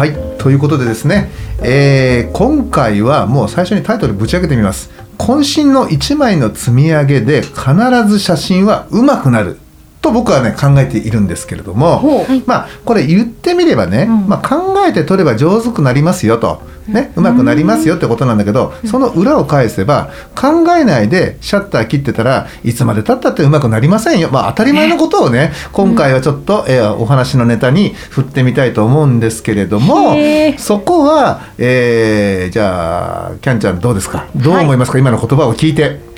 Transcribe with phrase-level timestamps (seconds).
[0.00, 1.30] はいということでですね、
[1.62, 4.90] えー今回はもう最初にタイトルぶち上げてみます。
[5.18, 7.74] 渾身の1枚の積み上げで必
[8.08, 9.58] ず写真は上手くなる。
[10.00, 12.26] と僕はね考えているんですけれども、ほう。
[12.46, 14.26] まあこれ言ってみればね、ん。
[14.26, 16.62] まあ、考えて撮れば上手くなりますよと、
[16.92, 30.16] ね、上手くなりますよってことなんだけど、その裏を返せば考えないでシャッター切ってたらいつまでたったって上手くなりませんよ、まあ、当たり前のことをね今回はちょっと、えーお話のネタに振ってみたいと思うんですけれども
[30.58, 34.26] そこは、えーじゃあキャンちゃんどうですか？
[34.34, 36.09] どう思いますか、今の言葉を聞いて。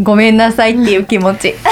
[0.00, 1.54] ごめんなさいっていう気持ち。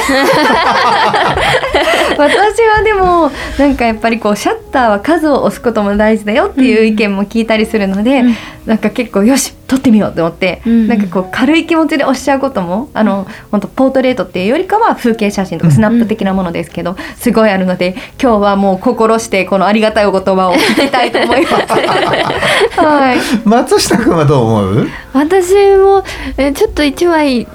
[2.18, 8.24] 私はでもなんかやっぱりこうシャッターは数を押すことも大事だよっていう意見も聞いたりするので、
[8.66, 10.88] なんか結構よし撮ってみようと思って、うん。
[10.88, 21.54] なんかこう軽い気持ちで押しちゃうこともあの本当ポートレートっていうよりかは風景写真とかスナップ的なものですけど、すごいあるので今日はもう心してこのありがたいお言葉を聞きたいと思います。
[22.80, 23.18] はい。
[23.44, 24.88] 松下君はどう思う？
[25.12, 26.02] 私も
[26.36, 27.46] えちょっと一枚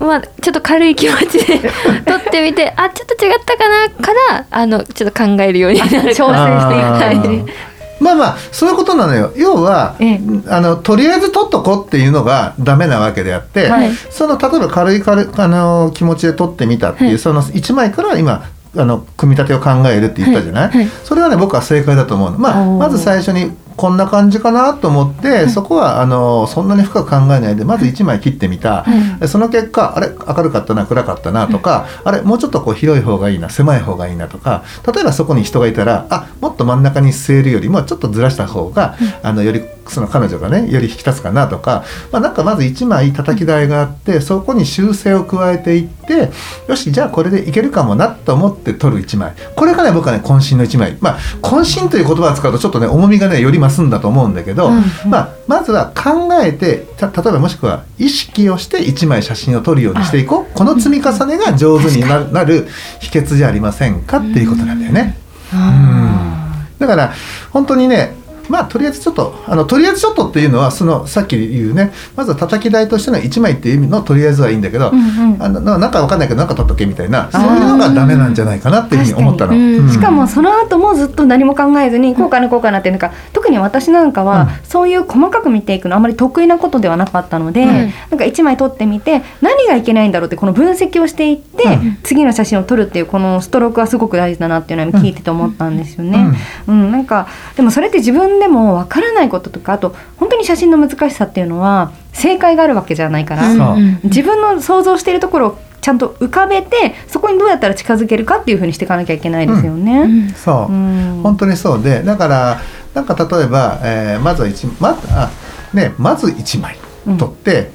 [0.00, 1.58] まあちょっと軽い気持ちで
[2.06, 7.52] 撮ってみてあちょっと違ったかなからあのちょっと考えるようになる挑戦していく感じ。
[8.00, 9.32] まあまあそういうことなのよ。
[9.36, 10.20] 要は、ええ。
[10.48, 13.90] あのとりあえず取っとこうっていうのがダメなわけであって、はい。
[14.10, 17.18] その例えば軽い軽いあの気持ちで取ってみたっていう、はい。
[17.18, 20.78] その1枚から今あの組み立てを考えるって言ったじゃない、はい。
[20.78, 20.88] はい。
[21.04, 28.84] それはね僕は正解だと思うの、まあ、まず最初にこんな感じかなと思って、そこはあのそんなに深く考えないでまず1枚切ってみた、
[29.18, 46.30] でその結果あれ明るかったな暗かったなとか、あれもうちょっとこう広い方がいいな狭い方がいいなとか例えばそこに人がいたらあもっと真ん中に据えるよりもちょっとずらした方が、あのよりその彼女がねより引き立つかなとか、まあ、なんかまず1枚叩き台があってそこに修正を加えていって
[46.68, 49.32] よしじゃあこれでいけるかもなと思って取る1枚。
[49.56, 50.98] これがね僕はね渾身の1枚。
[51.00, 54.70] まあ渾身という言葉を使うとちょっとね重みがねより増すんだと思うんだけど、
[55.06, 60.54] まあ、まずは考えてた例えばもしくは意識をして1枚写真を撮るようにしていこう。
[60.54, 62.66] この積み重ねが上手にななる
[63.00, 65.16] 秘訣じゃありませんかっていうことなんだよね。
[65.52, 66.30] うん。
[66.78, 67.12] だから
[67.50, 68.14] 本当にね
[68.50, 79.54] まあとりあえずちょっとあのとりあえずちょっとっていうのはそのさっき言うねまずは叩き台としての1枚っていう意味のとりあえずはいいんだけど、んうんあのななんかわかんないけどなんか取っとけみたいなそういうのがダメなんじゃないかなっていうふうに思ったの。
[79.54, 79.76] うん。
[79.78, 79.90] うん。
[79.90, 87.68] しかもその後もずっと何も考えずにこうかなこうかなってなんか特に私なんかはそういう細かく見ていくのあまり得意なことではなかったので、うん。
[87.68, 91.98] なんか1枚撮ってみて何がいけないんだろうってこの分析をしていって、うん。
[92.02, 96.26] 次の写真を撮るっていうこのストロークはすごく大事だなっていうのは聞いてて思ったんですよね。
[96.66, 96.90] うん。
[96.90, 103.54] なんかでもそれって自分でもわからないこととかあと本当に写真の難しさっていうのは正解があるわけじゃないから。
[103.54, 103.76] そう。
[104.04, 110.00] 自分の想像しているところをちゃんと浮かべてそこにどうやったら近づけるかっていうふうにしていかなきゃいけないですよね。
[110.00, 110.28] うん。
[110.30, 111.20] そう、うん。
[111.22, 112.60] 本当にそうでだから
[112.94, 115.30] なんか例えば、えーまずは一まあ
[115.72, 116.76] ねまず1枚
[117.18, 117.70] 取って、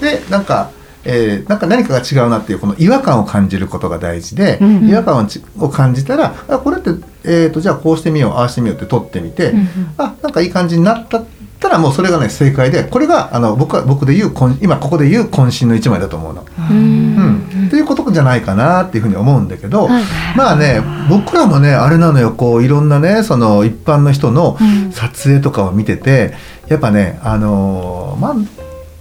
[0.00, 0.70] でなんか、
[1.04, 4.88] えーなんか何かが違うなっていうこの違和感を感じることが大事で、うんうん。
[4.88, 6.90] 違和感をちを感じたらあこれって、
[7.24, 11.24] えー、とじゃあこうしてみようああしてみようって取ってみて、うんうんあなんかいい感じになったっ
[11.60, 14.32] たらもうそれがね正解でこれがあの僕は僕で言う
[14.62, 16.46] 今ここで言う渾身の1枚だと思うの。
[16.70, 20.04] うんうん、っていうことじゃないかなっていうふうに思うんだけど、はい
[20.36, 26.32] まあね僕らもねあれなのよこういろんなねその一般の人のうん撮影とかを見てて
[26.68, 28.34] やっぱねあのーまあ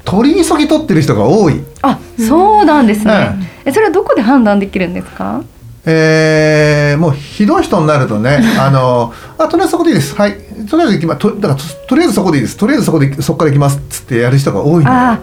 [0.06, 1.63] 取り急ぎ撮ってる人が多い。
[1.83, 3.13] あ、そうなんですね。
[3.36, 5.44] うんえ、それはどこで判断できるんですか？
[5.86, 10.16] えーもうひどい人になるとね あのあとりあえずそこでいいです。
[10.16, 10.36] はい。
[10.70, 12.58] とりあえず行きまとだからととりあえずそこでいいです。
[12.58, 15.14] とりあえずそこでそこから行きますっつってやる人が多いのな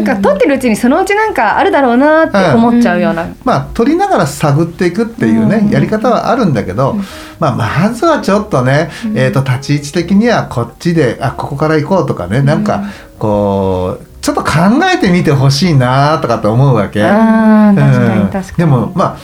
[0.00, 3.26] んか撮ってるうちにそのうちなんかあるだろうなって思っちゃうような。
[3.44, 5.70] まあ撮りながら探っていくっていうね、うん。
[5.70, 6.96] やり方はあるんだけど、
[7.38, 12.84] まあ、まずはちょっとね、えー、と立ち位置的にはこっちであここから行こうとかねなんか
[13.18, 14.50] こうちょっと考
[14.92, 17.04] えてみてほしいなとかと思うわけ。
[17.04, 18.56] ああ、確かうんに確かに。
[18.56, 19.16] でもまあ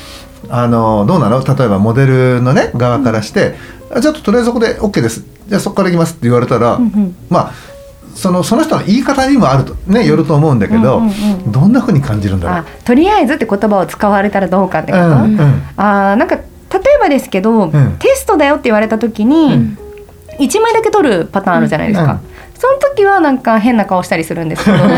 [0.48, 1.44] あのどうなの？
[1.44, 3.54] 例えばモデルのね側からして、
[3.92, 5.24] あじゃあとりあえずそこで OK です。
[5.48, 7.16] じゃあそこから行きますって言われたら、うんうん。
[7.28, 7.52] まあ
[8.14, 11.52] そのその人の言い方にもあるとねよると思うんだけど、うんうんうん。
[11.52, 12.58] どんな風に感じるんだろう？
[12.58, 15.62] あとりあえずって言葉を使われたらどうかってこと、うんうん。
[15.76, 17.96] あーなんか例えばですけど、ん。
[17.98, 19.76] テストだよって言われた時に、
[20.40, 22.20] 1枚だけ取るパターンあるじゃないですか、うん。
[22.58, 24.78] その時はなんか変な顔したりするんですけど。
[24.82, 24.96] でも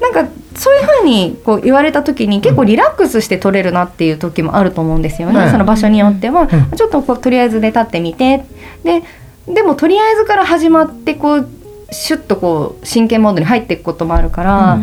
[0.00, 0.30] なんか
[0.62, 5.50] そういうふうにこう言われた時に結構リラックスして取れるなっていう時もあると思うんですよね、うん。
[5.50, 6.48] その場所によっては、ん。
[6.48, 8.44] ちょっとこうとりあえずで立ってみて。
[8.84, 9.02] で
[9.48, 11.48] でもとりあえずから始まってこう
[11.90, 14.78] シュッとこう真剣モードに入っていくこともあるから、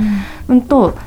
[0.50, 0.62] うん。
[0.64, 0.98] と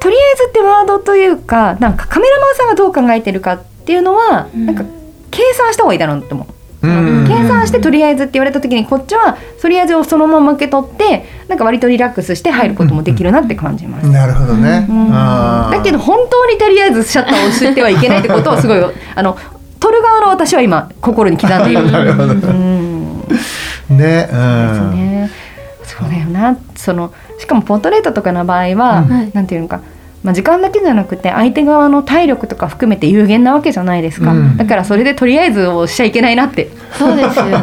[0.00, 4.64] とりあえずってワードというかなんかカメラマンさんがどう考えてるかっていうのは、うん。
[4.64, 4.84] なんか
[5.30, 6.54] 計算した方がいいだろうと思う。
[6.80, 14.08] うん計算してとりあえずって言われた時にこっちはとりあえずをそのまま受け取ってなんか割とリラックスして入ることもできるなって感じます。
[14.08, 18.78] なるほどね、うんだけど本当にとりあえずシャッターを押してはいけないってことをすごい
[19.14, 19.36] あの
[19.80, 21.90] 撮る側の私は今心に刻んでいる。
[21.90, 23.24] なるほどうんね
[23.88, 24.36] うんです
[24.94, 25.30] ね。
[25.84, 26.56] そうだよな。
[26.76, 29.80] そのしかもポートレートとかの場合は、うんはいなんていうのか。
[30.22, 34.56] まあ、時間だけじゃなくて相手側の体力とか含めて有限なわけじゃないですか、うん。
[34.56, 37.54] だからそれでとりあえずをしちゃいけないなって、そうですよね。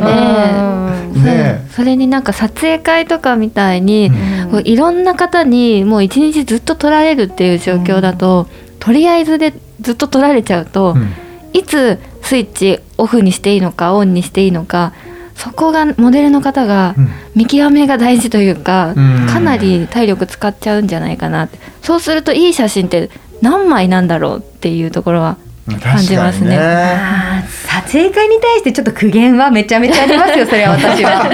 [1.16, 1.24] うん。
[1.24, 1.66] ね。
[1.72, 4.12] それになんか撮影会とかみたいに、
[4.44, 4.52] うん。
[4.52, 8.48] こういろんな方にもう一日ずっと撮られるっていう状況だと、
[8.80, 11.14] とりあえずでずっと撮られちゃうと、うん。
[11.54, 14.94] いつスイッチオフにしていいのかオンにしていいのか
[15.36, 17.10] そこがモデルの方がうん。
[17.36, 19.28] 見極めが大事というか、うん。
[19.28, 21.60] かなり体力使っちゃうんじゃないかなって。
[21.82, 23.10] そうするといい写真って
[23.42, 25.38] 何枚なんだろうっていうところは
[25.82, 26.56] 感じますね。
[26.56, 31.30] 確かにあー撮影会に対してちょっと苦言はめちゃめちゃありますよ それは私は。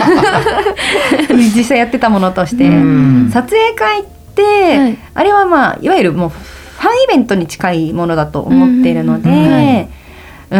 [1.55, 3.29] 実際やってたものとして、うん。
[3.31, 4.03] 撮影会っ
[4.35, 4.41] て、
[4.77, 4.97] はい。
[5.13, 9.53] あれはまあいわゆるもうファンイベントに近いものだと思っているので、うん。
[9.53, 9.87] はい
[10.51, 10.59] う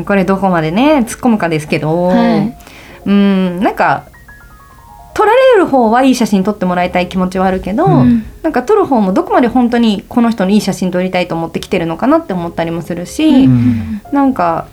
[0.00, 2.56] んこれどこまでね突っ込むかですけど、はい。
[3.06, 4.04] うんなんか
[5.14, 8.24] 撮られる方はいい写真撮ってもらいたい気持ちはあるけど、うん。
[8.42, 14.02] なんか撮る方もどこまで本当にこの人のいい写真撮りたいと思ってきてるのかなって思ったりもするし、うん。
[14.12, 14.68] なんか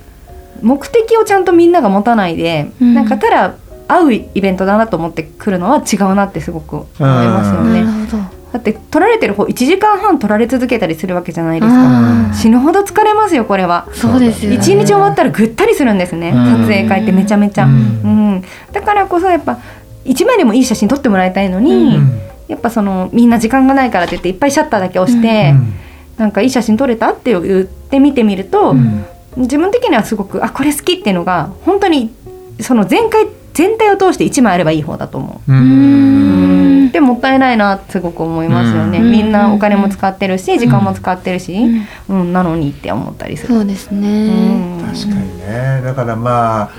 [0.62, 2.94] 目的をちゃんとみんなが持たないで、うん。
[2.94, 3.56] なんかただ
[3.88, 7.86] 会うイベントだなと思ってくるのは違うなってすごく思いますよね。
[8.54, 12.34] だって撮られてる方1時間半撮られ続けたりするわけじゃないですか。
[12.36, 13.88] 死ぬほど疲れますよこれは。
[13.94, 14.58] そうですよね。
[14.58, 16.46] 一日終わったらぐったりするんですね、うん。
[16.62, 17.76] 撮影会ってめちゃめちゃ、ううん。
[18.36, 19.58] んだからこそやっぱ
[20.06, 22.20] 一枚でもいい写真撮ってもらいたいのに、うん。
[22.48, 25.74] やっぱそのみんな時間がないからって言っていっぱいシャッターだけ押して、うん。
[26.18, 29.06] なんかいい写真撮れたって言って見てみると、うん。
[29.36, 32.14] 自分的にはすごくあこれ好きっていうのが本当に
[32.60, 35.52] その全回全体を通して1枚あればいい方だと思う。
[35.52, 39.12] うでもったいないなってすごく思いますよね、うん。
[39.12, 41.56] みんなお金も使ってるし時間も使ってるし、
[42.10, 42.22] うん。
[42.22, 43.54] うんなのにって思ったりする。
[43.54, 44.86] そうですね、うん。
[44.86, 45.82] 確かにね。
[45.84, 46.72] だからまあ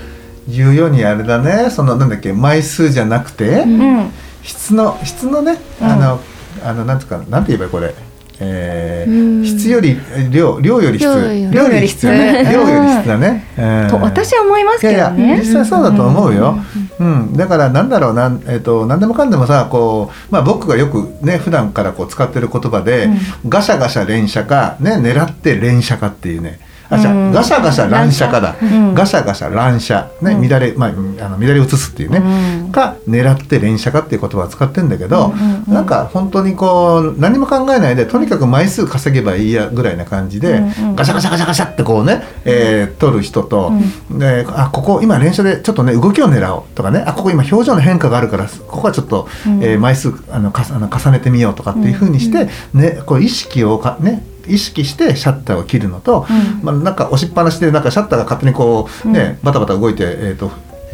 [0.47, 1.69] 言うようにあれだね。
[1.69, 3.99] そのなんだっけ枚数じゃなくて、うん。
[3.99, 4.11] うん
[4.43, 5.87] 質の質のねうん。
[5.87, 6.19] あの、
[6.63, 7.95] あのなんつうかなんて言えばいいこれ、
[8.39, 9.45] えーうん。
[9.45, 9.97] 質より
[10.31, 11.05] 量量より質。
[11.51, 12.05] 量より質。
[12.05, 12.49] だね。
[12.51, 15.37] 量より質だね、うんと私は思いますいやいやけどね。
[15.39, 16.57] 実際そうだと思うよ、
[16.99, 17.33] うん。
[17.33, 23.09] だからなんだろうなん、えっと何でもかんでもさこう、まあ、僕がよくね普段からこう使ってる言葉で、
[23.47, 26.59] ガシャガシャ連射か、ね、狙って連射かっていうね
[26.89, 27.31] あじゃうん。
[27.31, 28.27] ガシャガシャ乱射。
[28.27, 28.93] かだ、うん。
[28.93, 30.49] ガシャガシャ乱射、ねうん。
[30.49, 32.19] 乱れ、まあ、うんあの乱れ移すっていうね、
[32.65, 32.71] うん。
[32.71, 35.33] か狙って連射かっていう言葉を使ってんだけど、
[35.67, 40.95] うんなんか本当にこう何も考えないでとにかく枚数稼げばいいやぐらいな感じで、うんうん。
[40.95, 43.71] ガシャガシャガシャガシャってこうね、えー撮る人と、
[44.11, 49.63] であここ今連射でちょっとね動きを狙おうとかねあここ今表情の変化があるからここはちょっと、うん。
[49.63, 56.63] えー枚数あのかあの重ねてみようとかっていうふうにして、ね、こう意識をかね意識してシャッターを切るのと、うん。
[56.63, 60.51] まあ、なんか押しっぱなしでなんかシャッターが勝手にこうね、バタバタ動いて、えー、と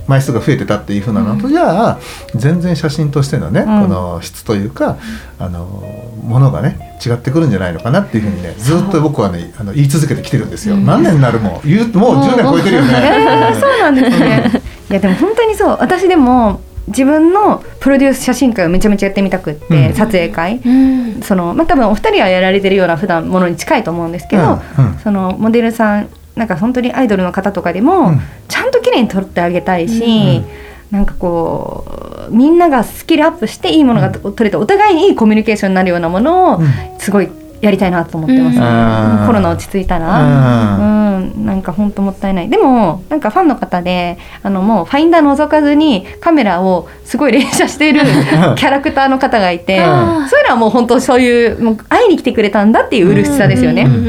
[0.08, 2.00] 枚数が増えてたっていう風なのとじゃあ
[2.36, 3.82] 全然写真としてのね、うん。
[3.84, 4.98] この質というか
[5.40, 5.66] あの
[6.24, 10.76] ものがね違ってくるんじゃないのかなっていうふうにねずっと僕はねあの言い続けてきてるんですよ。
[10.78, 12.94] 何年になるもうもう10年超えてるよね。
[12.94, 14.62] え ーそうなんですね。
[14.90, 15.78] いやでも本当にそう。
[15.80, 19.94] 私でも自分のプロデュース写真会をめちゃめちゃやってみたくって、うん。
[19.94, 20.58] 撮影会。
[20.66, 21.22] うん。
[21.22, 24.44] そのまあ多分お二人はやられてるような普段ものに近いと思うんですけど、
[24.78, 24.86] うん。
[24.86, 28.22] うんそのモデルさんなんか本当にアイドルの方とかでも、うん。
[28.48, 30.98] ちゃんと綺麗に撮ってあげたいし、うん。
[30.98, 31.86] なんかこ
[32.30, 36.68] うみんながスキルアップしていいものが撮れてお互いにいいコミュニケーションになるようなものをうん。
[37.00, 37.30] すごい
[37.62, 39.28] やりたいなと思ってます、うん。
[39.28, 42.50] コロナ落ち着いたら、うん、なんか本当もったいない。
[42.50, 48.02] でもなんかファンの方であのもうファインダー覗かずにカメラをすごい連写している
[48.58, 50.28] キャラクターの方がいて、うん。
[50.28, 53.84] そういうのはもう本当そういうもう会いに来てくれたんだっていう嬉しさですよね。
[53.84, 53.92] うん。
[53.92, 54.00] うん。
[54.00, 54.04] う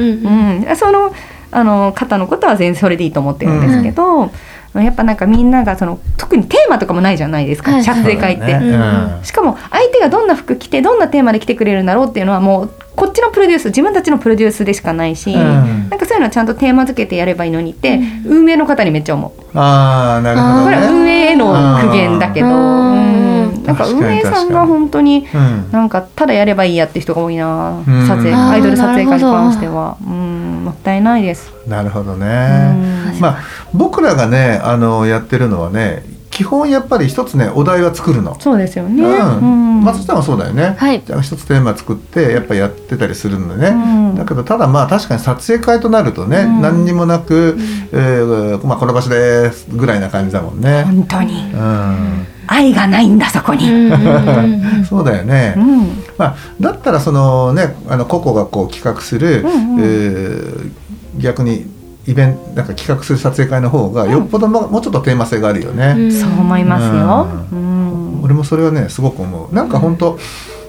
[0.63, 0.67] ん。
[0.69, 1.13] うん、その
[1.53, 4.31] あの方のことは全然それでいいと思ってるんですけど、
[4.75, 7.85] やっぱなんかみんながその特にテーマとかもないじゃないですか、はい。
[7.85, 9.17] 撮影会って、そうだね。
[9.19, 9.25] うん。
[9.25, 15.89] しかも相手がどんな服着てどんなテーマで来てくれるんだろうっていうのはもうこっちのプロデュース自分たちのプロデュースでしかないし、うん。
[15.91, 19.59] なんかそういうのはちゃんとテーマ付けてやればいいのにって、運営の方にめっちゃ思う。
[19.59, 21.13] ああなるほどこれは運ね。
[21.29, 23.27] 営への苦言だけど、うん。
[23.27, 25.71] うんなんか運営さんが本当にうん。
[25.71, 28.07] なんかただやればいいやって人が多いな、うん。
[28.07, 31.53] 撮影アイドル撮影会に関しては、うん、もったいないです。
[31.67, 32.73] なるほどうね。
[32.73, 33.21] ん。
[33.21, 33.39] まあ
[33.73, 38.41] 僕らがねあのやってるのはね基本やっぱり一つねお題は作るの。
[38.41, 39.03] そうですよね。
[39.05, 39.39] うん。
[39.39, 39.85] うん。
[39.85, 41.03] 松下もそうだよね、はい。
[41.05, 44.15] じゃあ一つテーマ作ってやっぱやってたりするのでね、うん。
[44.15, 46.63] だけどただまあ確かに撮影会となるとね、うん。
[46.63, 47.59] 何にもなく、
[47.93, 50.85] えーまあ、この場所ですぐらいな感じだもんね。
[50.85, 51.53] 本当に。
[51.53, 53.69] うん愛がないんだそこに。
[53.69, 53.93] うん。
[53.93, 55.87] うんうんうんそうだよね、うん。
[56.19, 59.81] まあ、だったらそのねあの個々がこう企画する、うんうん。
[59.81, 60.73] えー
[61.19, 61.67] 逆に
[62.07, 65.95] イベントなんか企画する撮影会の方がよっぽども,、もうちょっとテーマ性があるよね。
[65.97, 66.13] うん。
[66.13, 67.29] そう思いますよ。
[67.53, 68.23] ううん。
[68.23, 69.55] 俺もそれはねすごく思う。
[69.55, 70.19] なんか本当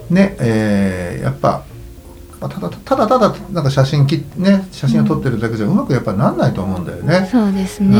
[0.09, 1.63] ねえーやっぱ
[2.41, 7.27] まあただただただなんか写真きね写真を撮ってるだけじゃうまくやっぱなんないと思うんだよね。
[7.31, 7.91] そうですうん。
[7.91, 7.97] ね。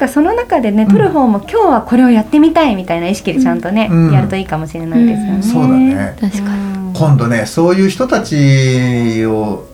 [0.00, 4.12] なんかその中でね撮る方も今日はこれをやってみたいみたいな意識でちゃんとね、うん。
[4.12, 5.42] やるといいかもしれないですよね。
[5.42, 6.16] そうだね。
[6.18, 6.74] 確かに。
[6.74, 9.64] うん今度ねそういう人たちを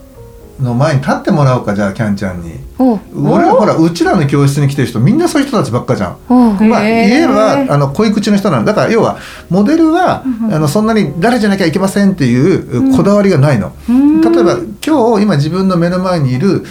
[0.60, 2.52] の前に立ってもらおうかじゃあキャンちゃんに。
[2.78, 6.18] 俺ほらうちらの教室に来てる人みんなそういう人たちばっかじゃん。
[6.28, 13.72] まあ、へー言えばあの恋口の人なんだだから要はモデルは、うんあのそんなに誰じゃなきゃいけませんっていううんこだわりがないの。
[13.88, 16.64] うん例えば今日今自分の目の前にいる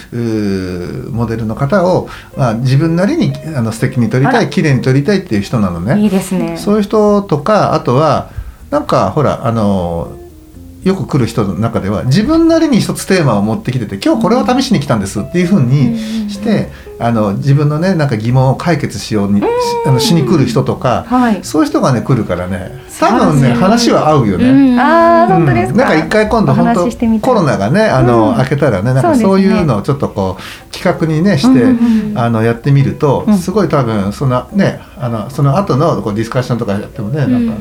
[1.11, 5.99] モデルの方を、まあ、自分なりにあの素敵に撮りたい綺麗に撮りたいっていう人なのね。
[5.99, 6.57] いいですね。
[6.57, 8.29] そういう人とかあとは
[8.71, 10.17] なんかほらあの
[10.85, 19.45] よく来る人の中では自分なりに一つテーマを持ってきてて今日これを試しに来たんですっていうふうにしてあの自分のねなんか疑問を解決しようにし
[19.83, 21.43] あのしに来る人とかはい。
[21.43, 24.47] そういう人がね来るからね多分ね話は合うよね。
[24.47, 25.73] うんああ本当ですか？
[25.73, 25.77] うん。
[25.77, 28.37] なんか一回今度お本当コロナがねあの、うん。
[28.37, 31.65] 明けたらねなんかそういうのをちょっとこう企画にねして、
[32.15, 37.55] あのやってみると、うんすごい多分そのねあのその後のこうディスカッションとかやってもねなんか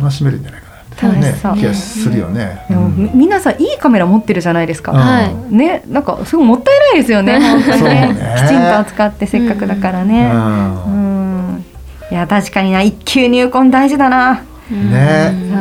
[0.00, 0.67] 楽しめるんじゃないかな
[1.06, 1.54] ね楽しそう。
[1.56, 2.64] 気がするよね。
[2.68, 2.96] でもうん。
[2.96, 4.92] み皆さんいいカメラ持ってるじゃないですか。
[4.92, 4.98] うん。
[4.98, 5.54] はい。
[5.54, 7.38] ね、なんかすごいもったいないですよね。
[7.38, 7.54] ね。
[7.56, 8.16] ね。
[8.36, 10.30] きちんと扱ってせっかくだからね。
[10.32, 11.64] ううんん。
[12.10, 12.82] いや確かにな。
[12.82, 14.34] 一級入魂大事だな。
[14.34, 14.40] ね。
[14.70, 15.52] うん。
[15.52, 15.54] う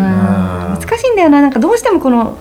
[0.76, 0.80] ん。
[0.80, 1.42] 難しいんだよな。
[1.42, 2.38] なんかどうしてもこの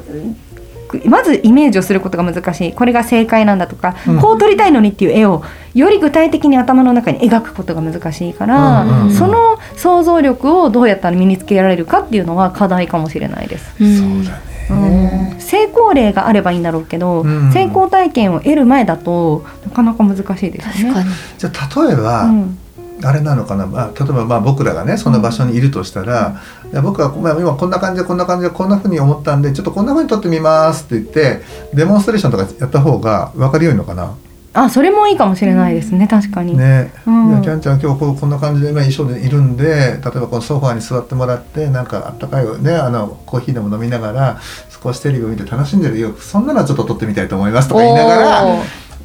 [1.07, 5.43] まずイメージをすることが難しいこれが正解なんだとか、うんこう撮りたいのにっていう絵を
[5.75, 13.75] より具体的に頭の中に描くことが難しいから、うんうんうんその想像力をどうやったら身につけられるかっていうのは課題かもしれないです。
[13.81, 14.38] うんそうだ
[14.71, 15.35] うね。
[15.37, 20.95] ん成功例があればいいんだろうけど、うん成功体験を得る前だとなかなか難しいですよね。
[20.95, 21.11] 確かに。
[21.38, 22.59] じゃあ例えば、うん
[23.03, 26.41] あれなのかな、まあ、例えばまあ僕らがねその場所にいるとしたら、
[26.73, 31.43] いや僕は、まあ、今こんな感じでこんな感じでこんなふうに思ったんでちょっとこんなふうに撮ってみますって言って
[31.75, 34.17] デモンストレーションとかやった方が分かりよいのかな？
[34.55, 36.57] あそれもいいかもしれないですね確かに。
[36.57, 37.43] ね、うん。
[37.43, 44.41] キャンちゃん今日こうこんな感じで今衣装でいるんで例えばこのソファーに座ってもらってなんかあったかいねあのコーヒーでも飲みながら
[44.83, 48.65] 少しテレビを見て楽しんでるよそんなのちょっと撮ってみたいと思いますとか言いながら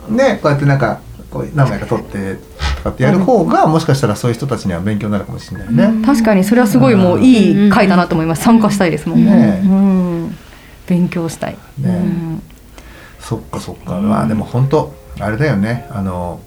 [0.10, 2.38] ねこうやってなんかこう何枚か撮って
[2.82, 6.06] とかってやる方がもしかしたらそういう人たちには勉強になるかもしれないね。
[6.06, 8.44] 確かにそれはすごいもういい回だなと思います。
[8.44, 9.24] 参加したいですもん。
[9.24, 9.68] ねえ。
[9.68, 10.38] うん、
[10.88, 12.44] 勉強したい、ねうん。
[13.20, 15.88] そっかそっか、まあでも本当あれだよね。
[15.92, 16.42] あの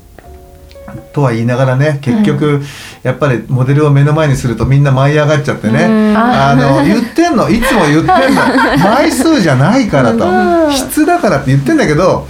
[1.13, 2.63] とは言いながらね結局、
[3.03, 6.17] やっぱりモデルを目の前にするとみんな舞い上がっちゃってね、うん。
[6.17, 7.49] あの言ってんの。
[7.49, 8.43] いつも言ってんの。
[8.83, 10.73] 枚数じゃないからと、うん。
[10.73, 12.27] 質だからって言ってんだけど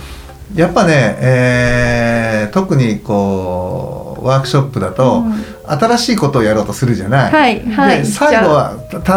[0.54, 7.32] やっぱね、えー特にこうワークショップだと、うん新しいことをやろうとするじゃない。
[7.32, 8.76] はいはいで最後は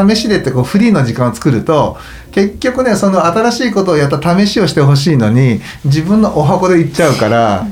[0.09, 1.97] 試しでってこうフリーの時間を作ると
[2.31, 7.65] 結局ねその新しいことをやった試しをしてほしいのに自分のお箱で行っちゃうから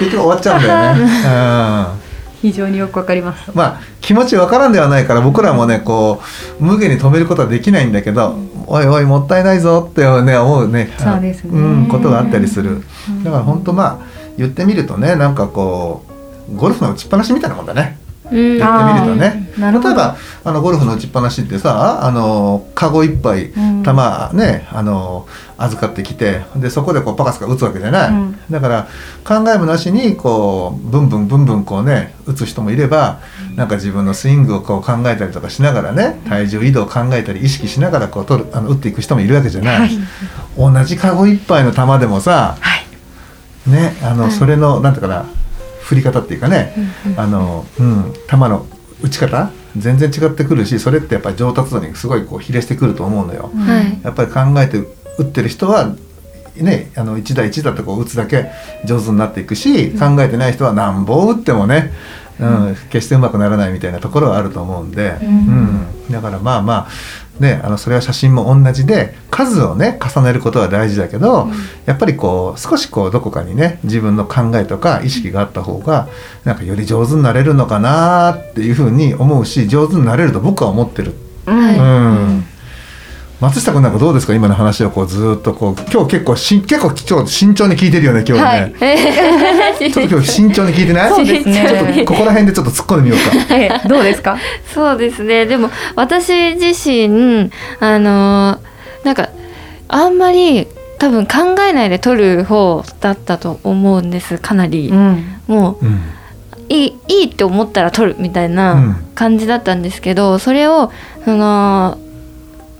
[0.00, 1.92] 結局終わっちゃうんだよね。
[2.46, 3.50] 非常によくわかります。
[3.50, 6.22] うん、まあ気持ちわからんではないから僕らもねこ
[6.60, 8.36] う無限に止めることはできないんだけど、
[8.66, 10.92] おいおいもったいないぞって、ね、思うね。
[10.98, 11.50] そうですね。
[11.52, 12.82] うん、ことがあったりする。
[13.08, 13.24] うん。
[13.24, 13.98] だから本当まあ
[14.38, 16.04] 言ってみるとねなんかこ
[16.48, 17.98] うゴルフの打ちっぱなしみたいなもんだね。
[18.32, 18.58] うん。
[18.58, 19.52] やってみるとね。
[19.58, 23.76] 例えばあのゴルフの打ちっぱなしってさあのカゴいっぱいうん。
[23.86, 23.92] 球
[24.36, 25.28] ねあの
[25.58, 28.38] 預かってきてでそこでこうパカスカ打つわけじゃない、うん。
[28.50, 28.88] だから
[29.24, 33.20] 考えもなしにこうブンブンブンブンこうね打つ人もいれば
[33.54, 39.98] なんか自分のスイングをこう考えたりとかしながらね体重移動を考えたり意識しながらこう取るあの打っていく人もいるわけじゃない、はい。
[40.58, 43.70] 同じカゴいっぱいの球でもさはい。
[43.70, 44.32] ねあの、はい。
[44.32, 45.26] それのなんていうかな
[45.86, 46.74] 振り方っていうかね、
[47.16, 48.66] あのうん球の
[49.02, 53.50] 打ち方全然違ってくるしそれってやっぱり上達度にすごいこう比例してくると思うのよ。
[53.54, 54.00] はい。
[54.02, 54.78] やっぱり考えて
[55.18, 55.94] 打ってる人は
[56.56, 58.50] ねあの1打1打とこう打つだけ
[58.84, 61.92] 上手になっていくし、考えてない人は何本打ってもね、
[62.40, 65.86] うん決してうまくならないみたいなところはあると思うんで、うん。
[66.10, 66.88] だからまあまあ
[67.40, 71.48] ねあのそれは写真も同じで数をね重ねることは大事だけど、
[71.84, 76.08] やっぱりこう少しこうどこかにね自分の考えとか意識があった方が
[76.44, 81.14] なんかより上手になれるのかなっていうふうに思うし上手になれると僕は思ってる。
[81.46, 81.58] うん。
[81.58, 82.44] うん
[83.40, 84.34] 松下君なんかどうですか？
[84.34, 89.92] 今の話をこうずーっとこう今日結構し結構今日慎重に聞いてるよね今日はね、はい。
[89.92, 91.10] ちょっと今日慎重に聞いてない？
[91.12, 91.66] そうですね。
[91.68, 93.54] ちょっとここら辺でちょっと突っ込んでみようか。
[93.54, 93.88] はい。
[93.88, 94.38] どうですか？
[94.72, 95.44] そうですね。
[95.44, 97.50] でも私自身
[97.80, 98.58] あの
[99.04, 99.28] なんか
[99.88, 100.66] あんまり
[100.98, 104.38] 多分考えないで撮る方だったと思うんです。
[104.38, 105.40] かなり、ん。
[105.46, 106.00] もううん。
[106.70, 108.54] いいいいって思ったら撮るみたいうん。
[108.54, 110.90] な感じだったんですけど、それを
[111.26, 111.98] その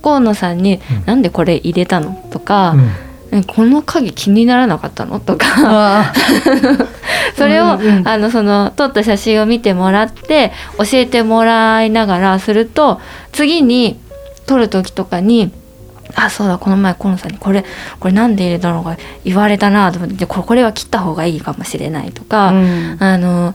[0.07, 2.91] 河野さんにうん「なんでこれ入れたの?」とかうん
[3.39, 5.45] 「えこの影気にならなかったの?」とか。
[5.57, 6.13] あ
[7.37, 12.99] それを、うんうんあのその撮った写真を見てもらって教えてもらいながらすると
[13.31, 13.99] 次に
[14.47, 15.51] 撮る時とかに
[16.15, 17.63] 「あそうだこの前河野さんにこれ
[17.99, 22.97] これなんで入れたのか言われたな」と思ってここれは切った方がいいかもしれないとか、うん。
[22.99, 23.53] あの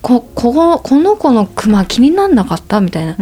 [0.00, 3.16] ここここの子のクマ気になんなかったみたいな。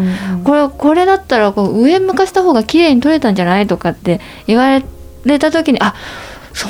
[0.44, 4.80] これこれだったらこう上向かした方が綺麗に撮れたんじゃないとかって言わ
[5.24, 5.94] れた時にあ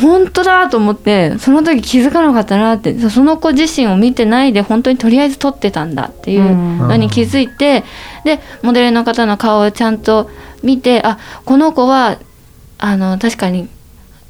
[0.00, 7.84] 本当だと思ってその時気づかなかったなってそその子自身を見てないで本当にとりあえず撮ってたんだっていうのに気づいて、
[8.24, 10.30] でモデルの方の顔をちゃんと
[10.62, 12.18] 見てあこの子は
[12.78, 13.68] あの確かに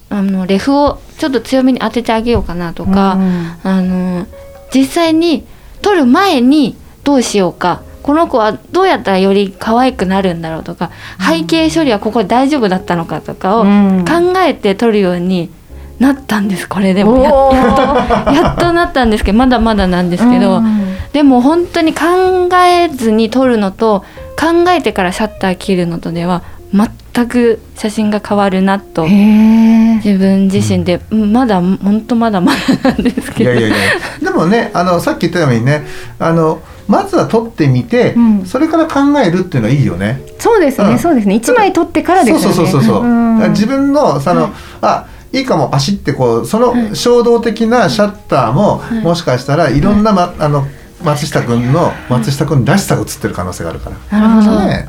[0.09, 3.19] あのレフをちょっと強めに当ててあげようかなとか。
[3.63, 4.27] あの
[4.75, 5.47] 実際に
[5.87, 7.83] 撮る前にどうしようか。
[8.03, 14.05] この子はどうやったらより可愛くなるんだろうとか、背景処理はここで大丈夫だったのかとかをうん。
[14.05, 15.49] 考えて撮るように
[16.01, 17.23] なったんですこれでも。
[17.23, 17.33] やっ
[17.77, 20.97] と やっとなったんですけどまだまだなんですけど、うん。
[21.13, 22.03] でも本当に考
[22.67, 24.01] えずに撮るのと
[24.37, 26.43] 考えてからシャッター切るのとでは
[26.75, 26.89] 全
[27.25, 31.33] く写真が変わるなと自分自身で、うん。
[31.33, 32.53] まだ本当まだま
[32.83, 33.53] だなんですけど。
[33.53, 33.77] いやいやいや。
[34.21, 35.87] でもねあのさっき言ったようにね
[36.19, 38.45] あのまずは撮ってみて、うん。
[38.45, 40.21] それから考えるっていうのはいいよね。
[40.39, 40.99] そうですね、うん。
[40.99, 41.35] そうですね。
[41.35, 42.43] 一枚取ってからですよね。
[42.43, 43.51] そうそうそうそう、ん。
[43.51, 44.51] 自分のその、
[44.83, 48.95] あいいかもパシってこうその衝動的なシャッターも、い。
[49.03, 50.67] もしかしたらいろんな、ま、あの
[51.03, 54.21] 松下君の松下君らしさが映ってる可能性があるから。
[54.21, 54.89] なるほど、ね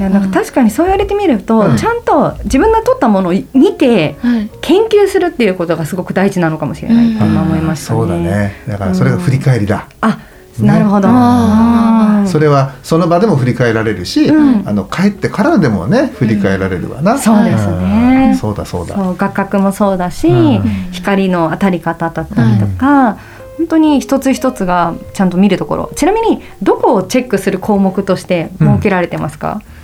[0.00, 1.76] いやなんか確かにそう言われてみると、うん。
[1.76, 4.50] ちゃんと自分が撮ったものを見てはい。
[4.62, 7.18] 研究するっていうことがすごく大事なのかもしれない。
[7.18, 8.00] と今思いましたね。
[8.00, 8.54] そうだね。
[8.66, 10.18] だからそれが振り返りだ、あ、
[10.58, 11.08] なるほど。
[11.10, 12.26] あうん。
[12.26, 14.66] それはその場でも振り返られるし、うん。
[14.66, 18.28] あの帰ってからでもね振り返られるわな、そうですね。
[18.30, 18.36] うん。
[18.36, 18.94] そうだそうだ。
[18.94, 20.62] そう画角もそうだし、うん。
[20.92, 23.18] 光の当たり方だったりとか、
[23.58, 25.90] 本当に一つ一つがちゃんと見るところ。
[25.94, 29.79] ちなみにどこをチェックする項目として設けられてますか、二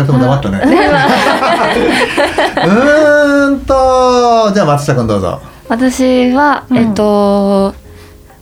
[0.00, 5.40] 人とも黙ったねうーんとじゃあ松下君どうぞ。
[5.68, 6.76] 私は、うん。
[6.76, 7.74] えっと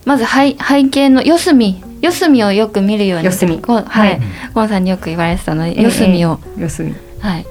[0.05, 1.83] まず背背景の四隅。
[2.01, 3.61] 四隅をよく見るように四隅。
[3.61, 4.19] こうははいい
[4.53, 6.95] ゴンさんによく言われてたのでええ四隅を、四隅。
[7.19, 7.45] はい、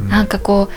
[0.00, 0.08] うん。
[0.08, 0.74] なんかこう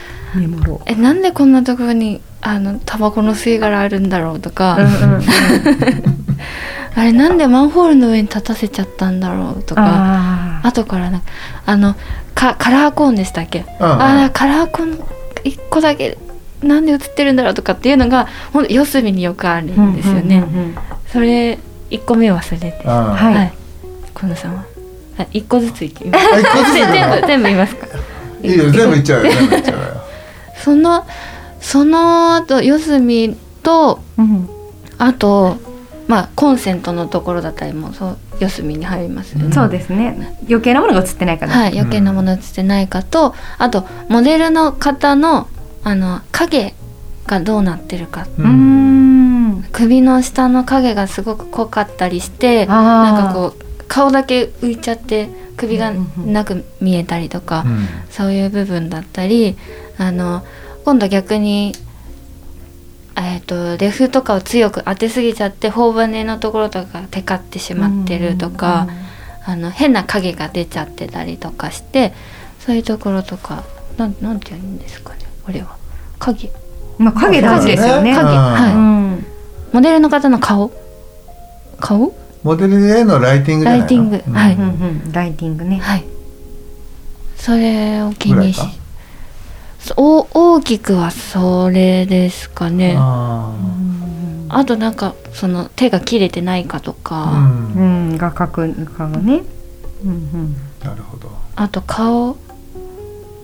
[0.86, 4.82] えなんでこんなところにあのタバコの吸い殻あるんだろうとか、う。
[4.82, 5.24] うんうん、
[6.96, 10.62] あれなんでマンホールの上に立たせちゃったんだろうとか。
[10.64, 11.28] 後からなんか
[11.66, 11.96] あの
[12.38, 14.02] かカラーコーンでしたっけ、うんうん。
[14.02, 15.04] あーカラーコーン
[15.44, 16.18] 一個だけ
[16.62, 20.76] なんで映ってるんだろうとかっていうのがほんと四隅によくあるんですよね、うんうんうんうん。
[21.08, 21.58] それ
[21.90, 22.82] 一個目忘れて。
[22.84, 22.90] うん。
[22.92, 23.34] はい。
[23.34, 23.54] はい。
[24.14, 24.66] 河野さんは？
[25.20, 26.26] あ一個ずついきます。
[26.74, 27.88] 全部全部言いますか？
[28.44, 29.84] いいよ全部いっちゃうよ全部いっちゃうよ。
[30.64, 31.06] その
[31.60, 34.50] その後四隅とうん。
[35.00, 35.58] あと
[36.08, 40.38] まあコンセントのところだったりもそう四隅に入りますよね、そうですね。
[40.48, 45.48] 余計なものが映ってないから、はい、余計なもの映ってないかと、あとモデルの方の
[45.84, 46.74] あの影
[47.26, 48.28] がどうなってるか。
[48.38, 48.50] うーん。
[48.72, 48.88] うん
[49.72, 55.92] 首の下の影がすごく濃かったりしてなんかこう顔だけ浮いちゃって首が
[56.26, 57.88] なく見えたりとか、うん。
[58.10, 59.58] そういう部分だったり
[59.98, 60.44] あの
[60.86, 61.74] 今度逆に、
[63.20, 68.88] えー、とレフとかを強く当てすぎちゃって頬骨のところとかがテカってしまってるとか、
[69.46, 72.14] あの変な影が出ちゃってたりとかして
[72.60, 73.64] そういうところとか
[73.98, 75.76] なんなんて言うんですかねこれは。
[76.20, 76.52] 影。
[77.00, 78.14] まあ影大事ですよね。
[78.14, 78.30] 影。
[78.30, 78.74] うんはい。
[78.74, 79.26] うん。
[79.74, 80.72] モデルの方の顔。
[81.80, 82.14] 顔？
[82.44, 83.82] モデルへのライティングじゃないの？
[83.82, 84.24] ライティング。
[84.28, 84.54] うんはい。
[84.54, 84.66] うんう
[85.08, 85.78] んライティングね。
[85.78, 86.04] はい。
[87.36, 88.62] それを気にし
[89.96, 92.96] ぐらいかそう大きくはそれですかね。
[92.98, 93.54] あ
[94.50, 97.74] あとなんかその手が切れてないかとーうか、ん。
[97.76, 98.18] うん。
[98.18, 99.44] 画角がね。
[100.04, 100.56] うんうん。
[100.84, 101.30] なるほど。
[101.56, 102.38] あと顔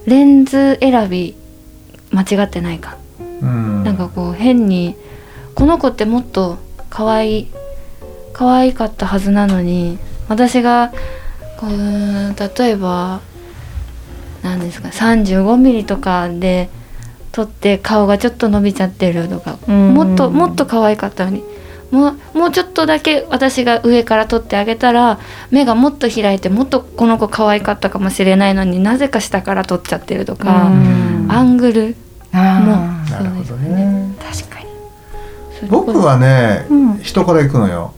[0.06, 1.36] レンズ選び
[2.12, 2.97] 間違ってないか、
[3.41, 3.84] うん。
[3.84, 4.95] なんかこう変に
[5.56, 6.58] この子ってもっと
[6.89, 7.47] 可愛い
[8.34, 10.93] 可愛かったはずなのに私が
[11.58, 13.21] こう例えば
[14.43, 16.69] 何ですか35ミリとかで
[17.32, 21.43] 撮って顔がちょっと伸びちゃってるとか、うんもっともっと可愛かったのに
[21.93, 25.19] もうもうちょっとだけ私が上から撮ってあげたら
[25.51, 31.27] 目がもっと開いてもっとこの子可愛かったかもしれないのになぜか下から撮っちゃってるとか、うん。
[31.32, 31.95] アングル。
[32.32, 34.15] あなるほどそうですね。
[34.19, 35.69] ー確かに。
[35.69, 36.97] 僕はね、うん。
[36.97, 37.93] 人から行くのよ、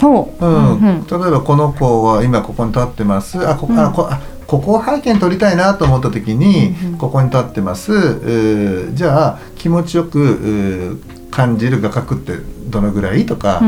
[0.00, 0.44] ほう。
[0.44, 0.78] うん。
[0.78, 3.38] うん例えばこの子は今ここに立ってます。
[3.46, 8.94] あこ,、あこあここを背景に撮りたいなと思った時に、ここに立ってます。
[8.94, 13.62] じゃあ気持ちよく感じる画角ってどのぐらいとか、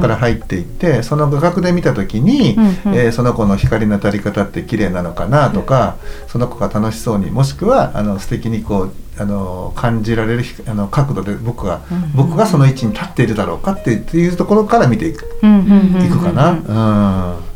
[0.00, 2.56] から入っていってその画角で見た時に、
[2.86, 5.96] えーその子の光の当たり方って綺麗なのかなとか、
[6.28, 11.80] その子が楽しそうにもしくはあの素敵にこうあの感じられるひあの角度で僕が、
[12.14, 17.36] 僕がその位置に立っているだろうかっていうところから見ていく,、いくかな？
[17.36, 17.49] うん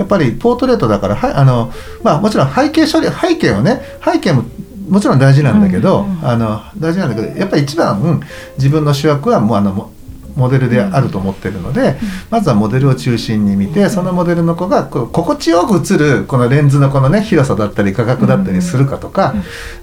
[0.00, 1.70] やっぱりポートレートだからはいあの、
[2.02, 4.44] まあ、もちろん背景処理背景をね背景も
[4.88, 8.20] もちろん大事なんだけど、あの大事なんだけどやっぱり一番、うん
[8.56, 9.92] 自分の主役はもうあのモ
[10.34, 11.96] モデルであると思ってるので、
[12.30, 19.34] まずはモデルを中心に見て、そのモデルの子がこう心地よく映るこのレンズのこのね広さだったり価格だったりするかとか、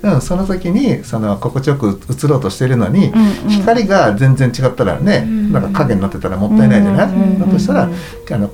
[0.01, 3.49] うんその時にその心地よく映ろうとしているのに、うんうん。
[3.49, 7.39] 光が全然違ったらね、んなんか影になってたらもったいないじゃない、うんうん。
[7.39, 8.51] だとしたらあの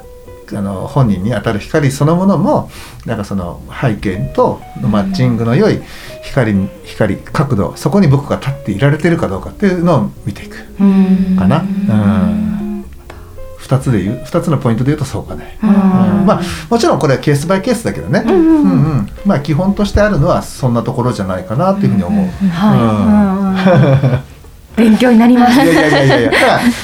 [0.52, 2.70] あの本人に当たる光そのものも
[3.06, 5.82] なんかその背景とのマッチングの良い
[6.24, 10.58] 光に光角度そこに僕が立っていられてるかどうかっていうのを見ていく。
[10.80, 11.36] うん。
[11.38, 11.62] かな。
[11.62, 12.86] うん。
[13.58, 15.58] 二つで言う二つのポイントで言うとそうかね。
[15.64, 15.70] うん。
[15.70, 15.76] うん。
[16.26, 18.24] まあもちろんこれはケースバイケースだけどね。
[18.26, 18.68] うんう
[19.02, 22.28] んまあ基本としてあるのはそんなところじゃないかなっていうふうに思う。
[24.76, 25.54] 勉強になります。
[25.54, 26.32] いやいやいやいや。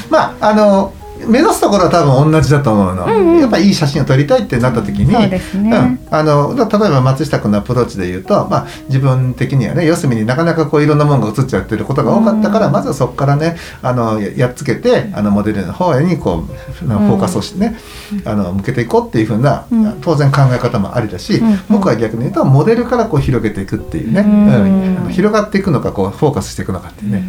[0.09, 0.93] まああの
[1.27, 3.39] 目指すところは多分同じだと思うの、うんうん。
[3.39, 17.77] やっぱりいい写真を撮りたいってなった時にそうん、あの例えば松下君のアプローチで言うと、まあ、自分的にはね四隅になかなかこういろんなものが映っちゃってることが多かったから、うんまずはそこからねあのややっつけてあのモデルの方にこうフォーカスをしてね、
[18.25, 20.01] あの向けていこうっていうふうな、うん。
[20.01, 27.23] 当然考え方もありだし、うん僕は逆に言うとモデルからこう広げていくっていうね、広がっていくのかこうフォーカスしていくのかっていうね、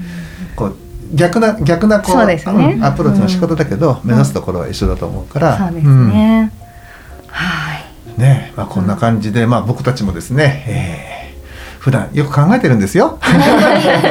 [0.56, 0.76] こう
[1.12, 6.52] 逆な逆なこうそうんアプローチの仕方だけど、目指すところは一緒だと思うから、そうですね。
[7.28, 7.84] はい。
[7.84, 11.09] うんねまあ、こんな感じで、まあ、僕たちもですね、えー
[11.80, 13.18] 普段よく考えてるんですよ。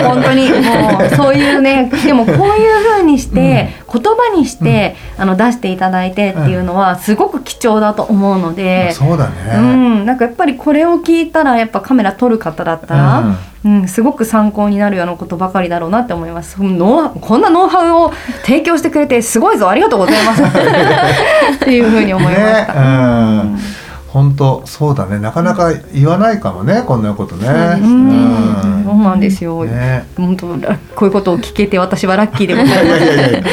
[0.03, 0.49] 本当に。
[0.49, 2.39] もうそういうねでもこういう
[2.83, 13.19] 風にして、言葉にして、あの出していただいてっていうのはすごく貴重だと思うので、そうだうね、ん、なんかやっぱりこれを聞いたらやっぱカメラ撮る方だったら、
[13.63, 13.87] うん。
[13.87, 16.55] すごく参考になるようなことばかりだろうなって思います。
[16.59, 20.41] ノウこんなノウハウを提供してくれてすごいぞありがとうございます。
[21.55, 22.73] っていう風に思いました。
[22.73, 23.59] ねうん
[24.11, 25.19] 本当そうだね。
[25.19, 27.45] なかなか言わないかもねこんなことね。
[27.45, 29.65] そうなんですよ。
[29.65, 30.07] ね。
[30.17, 33.03] 本当ラこういうことを聞けて私はラッキーでございます。
[33.03, 33.43] いやいやいや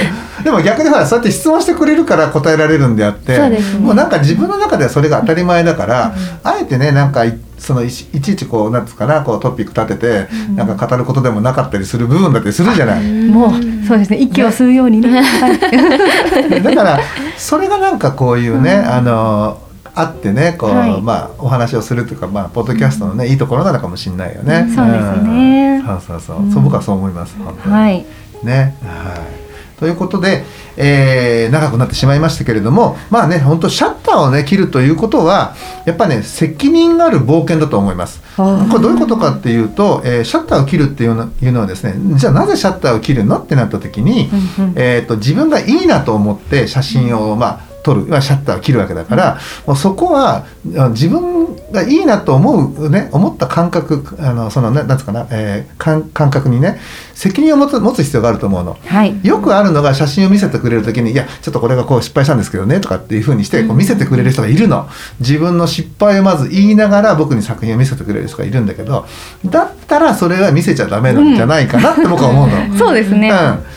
[0.45, 3.59] でも逆にほらそうやって質問してくれるから答えられるんであってね。
[3.81, 13.05] もうなんか自分の中ではそれが当たり前だから、あえてねなんかいそのいちいちこうなんつうかなこうトピック立てて、なんか語ることでもなかったりする部分だったりするじゃない。
[13.29, 13.51] もう
[13.87, 14.19] そうですね。
[14.21, 15.21] 息を吸うようにね。
[15.21, 15.51] は
[16.57, 17.01] いだから
[17.37, 19.59] それがなんかこういうね、あの
[19.97, 21.03] あってねこう、はい。
[21.03, 24.71] まあお話をするというかまあポッドキャストのね、いいところなのかもしれないよね。
[24.75, 25.79] そうですね。
[25.79, 25.87] うん。
[25.87, 27.75] そうそうそう、僕はそう思います本当に。
[27.75, 28.07] はい。
[28.45, 29.47] ね、はい。
[29.79, 30.45] ということで、
[30.77, 35.55] えー、長くなってしまいましたけれどもまあね本当シャッターをね切るということは
[35.85, 38.23] やっぱね責任がある冒険だと思います。
[38.37, 44.31] これどういうことかっていうと、えー、シャッターを切るっていうのいうのはですねじゃあなぜシャッターを切るのってなった時に、
[44.77, 50.45] えーと、自分がいいなと思って写真をまあ撮るシャッターを切るわけだから、もうそこは
[50.91, 56.81] 自分がいいなと思うね思った感覚あのそのねなんつうかな、えー、感感覚にね
[57.15, 64.89] 責任を持つ持つ必要があると思うの、はい、よくあるのが写真を見せてくれる時に「いやちょっとこれがこう失敗したんですけどね」とかっていうふうにしてこう見せてくれる人がいるの。
[65.21, 69.07] 自分の失敗をまず言いながら僕に作品を見せてくれる人がいるんだけど
[69.45, 73.31] だったらそれは見せちゃダメなんじゃないかなって僕は思うの、うん、そうですね、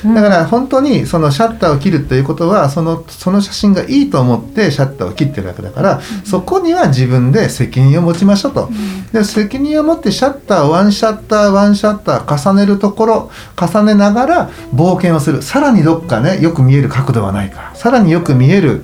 [0.05, 8.69] うん、だから本当にそのシャッターを切るということはそのその写真がいいと思ってシャッターを切ってるわけだから、そこには自分で責任を持ちましょうと、
[9.11, 15.41] で責任を持ってシャッターワンシャッターワンシャッター重ねるところ重ねながら冒険をする。
[15.41, 18.83] さらにどっかねよく見える角度はないかさらによく見える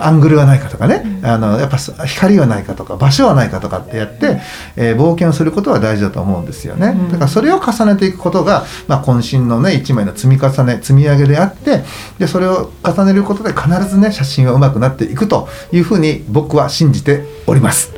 [0.00, 4.40] アングルはないかとかね、あのやっぱ光はないかとか場所はないかとかってやって、
[4.76, 11.82] えー、冒険をすることは大事だと思うんですよね、だからそれを重ねていくことが、まあ、渾身のね一枚の積み重ね積み上げであって
[12.18, 17.92] でそれを重ねることで必ずね写真はうまくなっていくというふうに僕は信じております。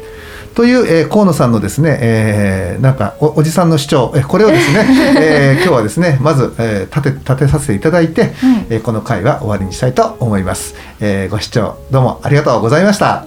[0.55, 4.87] という、えー、河野さんのですね、えー、なんかおおじさんの主張、えこれをですね、
[5.17, 8.33] えー、今日はですねまず、えー、立て立てさせていただいて、はい、
[8.71, 13.25] えー、この回は終わりにしたいと思います、えー、ご視聴どうもありがとうございました。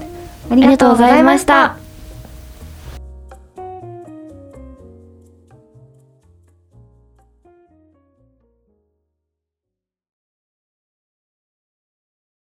[0.50, 1.83] ありがとうございました